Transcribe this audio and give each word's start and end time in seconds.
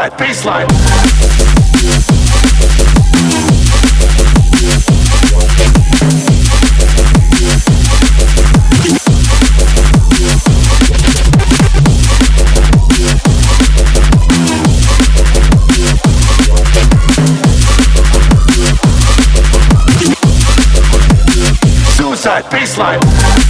Suicide 0.00 0.16
baseline. 22.50 23.49